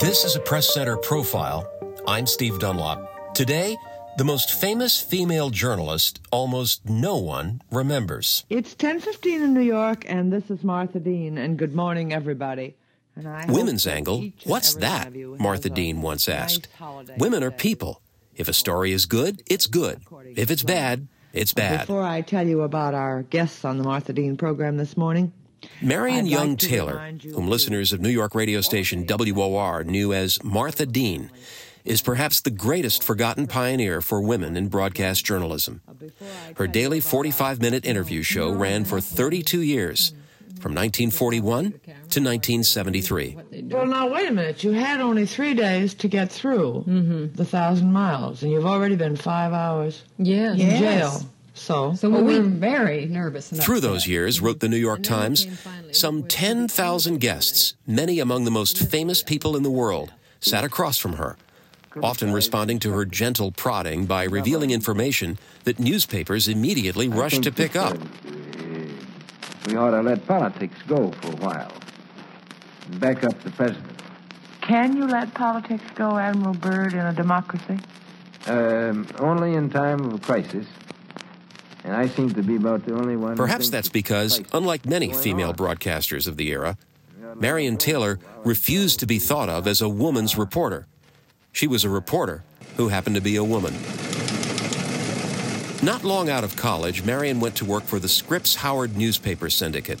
[0.00, 1.68] This is a Press Center profile.
[2.06, 3.34] I'm Steve Dunlop.
[3.34, 3.76] Today,
[4.16, 8.44] the most famous female journalist almost no one remembers.
[8.48, 12.76] It's 10:15 in New York and this is Martha Deane and good morning everybody.
[13.16, 14.24] And I Women's angle?
[14.44, 15.06] What's that?
[15.06, 16.68] one of you has Martha Deane once asked.
[16.78, 18.00] holiday Women are people.
[18.36, 20.02] If a story is good, it's good.
[20.36, 21.80] If it's bad, it's bad.
[21.80, 25.32] Before I tell you about our guests on the Martha Deane program this morning,
[25.82, 29.06] Marion I'd like Young to Taylor, you whom to- listeners of New York radio station
[29.06, 31.30] WOR knew as Martha Deane,
[31.84, 35.80] is perhaps the greatest forgotten pioneer for women in broadcast journalism.
[36.56, 40.12] Her daily 45 minute interview show ran for 32 years,
[40.60, 41.72] from 1941
[42.10, 43.36] to 1973.
[43.70, 44.64] Well, now wait a minute.
[44.64, 49.16] You had only three days to get through the thousand miles, and you've already been
[49.16, 50.54] five hours Yes.
[50.60, 50.78] in yes.
[50.80, 51.28] jail.
[51.58, 53.50] So, So we were very nervous.
[53.50, 53.90] Through upset.
[53.90, 58.20] those years, wrote the New York And then we Times, finally some 10,000 guests, many
[58.20, 61.36] among the most famous people in the world, sat across from her,
[62.02, 67.74] often responding to her gentle prodding by revealing information that newspapers immediately rushed to pick
[67.74, 67.96] up.
[69.66, 71.72] We ought to let politics go for a while
[72.86, 74.00] and back up the president.
[74.62, 77.78] can you let politics go, Admiral Byrd, in a democracy?
[78.46, 80.66] Um, only in time of crisis.
[81.88, 83.34] And I seem to be about the only one.
[83.34, 85.56] Perhaps that's because, unlike many female on.
[85.56, 86.76] broadcasters of the era,
[87.34, 90.86] Marion Taylor refused to be thought of as a woman's reporter.
[91.50, 92.44] She was a reporter
[92.76, 93.72] who happened to be a woman.
[95.82, 99.98] Not long out of college, Marion went to work for the Scripps Howard newspaper syndicate.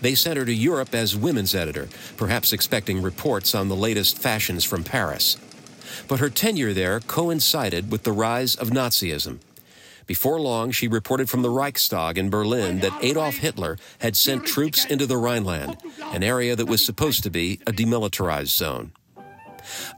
[0.00, 4.62] They sent her to Europe as women's editor, perhaps expecting reports on the latest fashions
[4.62, 5.38] from Paris.
[6.06, 9.40] But her tenure there coincided with the rise of Nazism.
[10.06, 14.84] Before long, she reported from the Reichstag in Berlin that Adolf Hitler had sent troops
[14.84, 15.78] into the Rhineland,
[16.12, 18.92] an area that was supposed to be a demilitarized zone.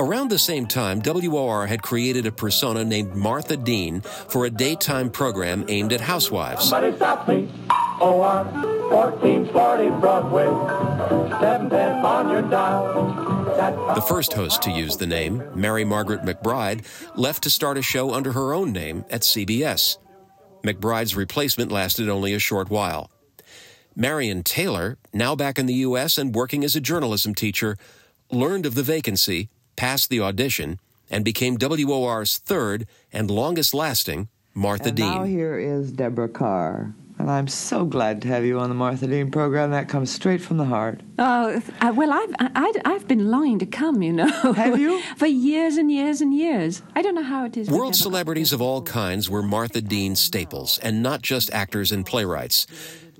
[0.00, 5.08] Around the same time, WOR had created a persona named Martha Deane for a daytime
[5.08, 6.68] program aimed at housewives.
[8.90, 9.30] Somebody stop me.
[9.32, 10.46] Oh, one, 1440 Broadway.
[11.40, 13.94] 710 on your dial.
[13.94, 16.84] The first host to use the name, Mary Margaret McBride,
[17.16, 19.98] left to start a show under her own name at CBS.
[20.64, 23.10] McBride's replacement lasted only a short while.
[23.94, 26.16] Marion Taylor, now back in the U.S.
[26.16, 27.76] and working as a journalism teacher,
[28.30, 34.88] learned of the vacancy, passed the audition, and became WOR's third and longest lasting Martha
[34.88, 35.30] and now Deane.
[35.30, 36.94] here is Deborah Kerr.
[37.18, 39.70] And I'm so glad to have you on the Martha Deane program.
[39.70, 41.00] That comes straight from the heart.
[41.18, 44.52] Oh, uh, well, I've, I, I've been longing to come, you know.
[44.52, 45.00] Have you?
[45.16, 46.82] For years and years and years.
[46.96, 47.70] I don't know how it is.
[47.70, 52.66] World celebrities of all kinds were Martha Deane staples, and not just actors and playwrights.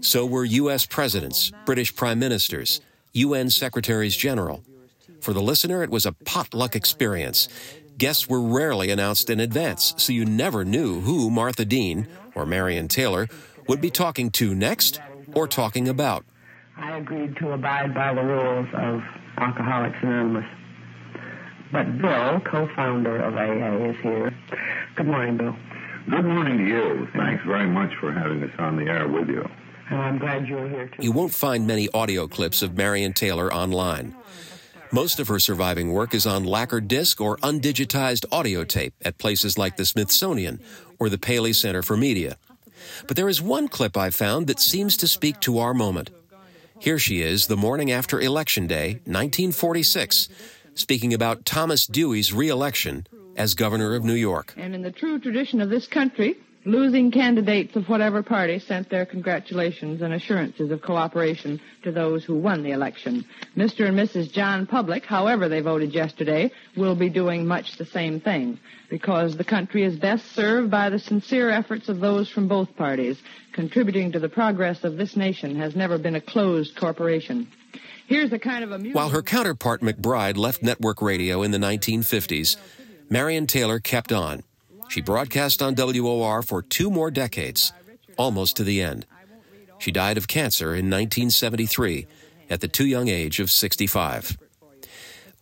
[0.00, 0.86] So were U.S.
[0.86, 2.80] presidents, British prime ministers,
[3.12, 4.64] UN secretaries general.
[5.20, 7.48] For the listener, it was a potluck experience.
[7.96, 12.88] Guests were rarely announced in advance, so you never knew who Martha Deane, or Marion
[12.88, 13.28] Taylor,
[13.68, 15.00] would be talking to next
[15.34, 16.24] or talking about.
[16.76, 19.00] I agreed to abide by the rules of
[19.38, 20.44] Alcoholics Anonymous.
[21.72, 24.36] But Bill, co-founder of AA, is here.
[24.96, 25.56] Good morning, Bill.
[26.08, 27.08] Good morning to you.
[27.16, 29.48] Thanks very much for having us on the air with you.
[29.90, 31.02] And I'm glad you're here too.
[31.02, 34.14] You won't find many audio clips of Marion Taylor online.
[34.92, 39.58] Most of her surviving work is on lacquer disc or undigitized audio tape at places
[39.58, 40.60] like the Smithsonian
[40.98, 42.36] or the Paley Center for Media.
[43.06, 46.10] But there is one clip I found that seems to speak to our moment.
[46.78, 50.28] Here she is the morning after Election Day, 1946,
[50.74, 53.06] speaking about Thomas Dewey's reelection
[53.36, 54.54] as governor of New York.
[54.56, 59.04] And in the true tradition of this country, losing candidates of whatever party sent their
[59.04, 63.24] congratulations and assurances of cooperation to those who won the election.
[63.56, 63.86] Mr.
[63.86, 64.32] and Mrs.
[64.32, 68.58] John Public, however they voted yesterday, will be doing much the same thing
[68.88, 73.20] because the country is best served by the sincere efforts of those from both parties.
[73.52, 77.46] Contributing to the progress of this nation has never been a closed corporation.
[78.06, 78.94] Here's a kind of amusing...
[78.94, 82.56] While her counterpart McBride left network radio in the 1950s,
[83.08, 84.42] Marion Taylor kept on.
[84.94, 87.72] She broadcast on WOR for two more decades,
[88.16, 89.06] almost to the end.
[89.78, 92.06] She died of cancer in 1973
[92.48, 94.38] at the too young age of 65.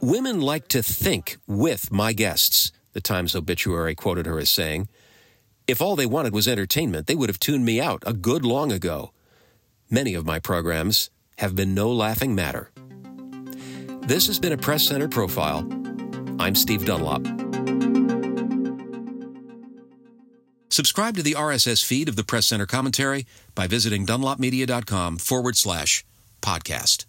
[0.00, 4.88] Women like to think with my guests, the Times obituary quoted her as saying.
[5.66, 8.70] If all they wanted was entertainment, they would have tuned me out a good long
[8.70, 9.10] ago.
[9.90, 12.70] Many of my programs have been no laughing matter.
[14.02, 15.68] This has been a Press Center profile.
[16.38, 17.39] I'm Steve Dunlop.
[20.80, 26.06] Subscribe to the RSS feed of the Press Center commentary by visiting dunlopmedia.com forward slash
[26.40, 27.04] podcast.